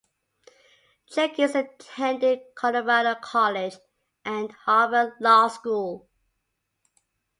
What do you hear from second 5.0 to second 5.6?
Law